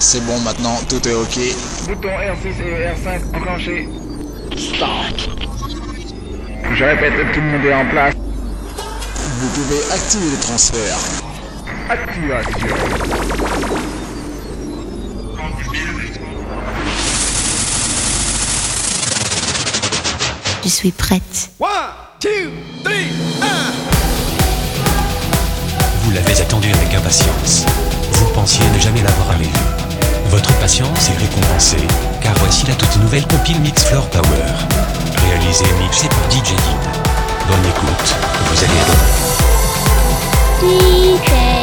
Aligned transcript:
C'est 0.00 0.24
bon 0.24 0.38
maintenant, 0.40 0.78
tout 0.88 1.06
est 1.08 1.12
ok. 1.12 1.38
Bouton 1.88 2.08
R6 2.08 2.62
et 2.62 2.86
R5 2.94 3.36
enclenché. 3.36 3.88
Start. 4.56 5.28
Je 6.72 6.84
répète, 6.84 7.14
tout 7.34 7.40
le 7.40 7.46
monde 7.46 7.64
est 7.66 7.74
en 7.74 7.84
place. 7.90 8.14
Vous 9.40 9.48
pouvez 9.48 9.80
activer 9.92 10.30
les 10.30 10.36
transferts. 10.36 10.98
Activation. 11.90 12.68
Je 20.62 20.68
suis 20.68 20.92
prête. 20.92 21.50
One, 21.58 21.68
two, 22.20 22.28
three. 22.84 23.08
Vous 26.04 26.10
l'avez 26.12 26.40
attendu 26.40 26.68
avec 26.70 26.94
impatience. 26.94 27.66
Vous 28.12 28.30
pensiez 28.32 28.64
ne 28.74 28.78
jamais 28.78 29.02
l'avoir 29.02 29.30
arrivé. 29.32 29.50
Votre 30.30 30.52
patience 30.58 31.08
est 31.08 31.18
récompensée, 31.18 31.86
car 32.20 32.34
voici 32.38 32.66
la 32.66 32.74
toute 32.74 32.96
nouvelle 32.96 33.26
compile 33.26 33.60
Mix 33.60 33.84
Floor 33.84 34.06
Power. 34.10 34.26
Réalisée 35.26 35.64
et 35.64 35.82
mixée 35.82 36.08
par 36.08 36.30
DJ 36.30 36.50
Deep. 36.50 36.84
Bonne 37.48 37.64
écoute, 37.64 38.14
vous 38.50 38.64
allez 38.64 38.78
adorer. 40.60 41.57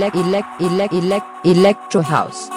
Elect, 0.00 0.16
elect, 0.16 0.60
elect, 0.60 0.92
elect, 0.94 1.26
electro 1.44 2.02
house. 2.02 2.49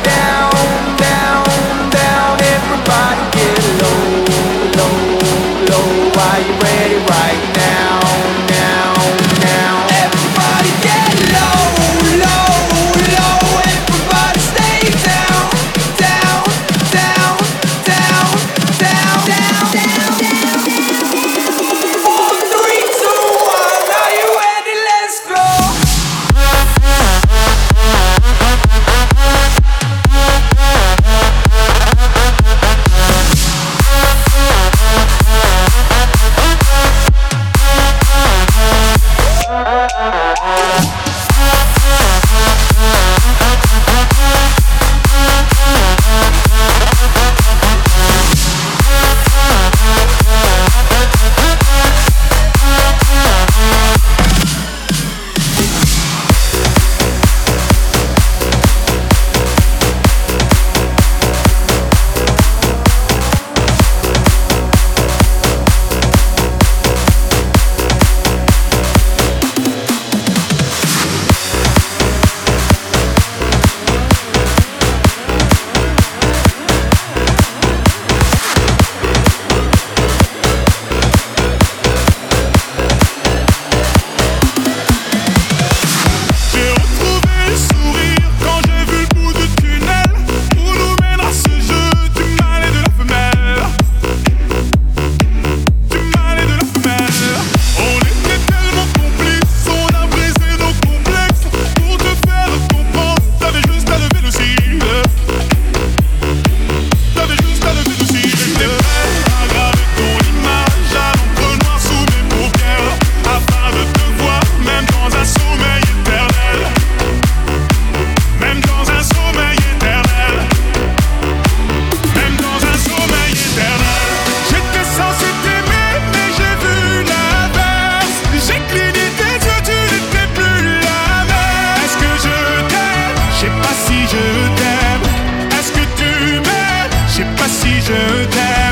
je 137.87 138.25
t'aime. 138.31 138.64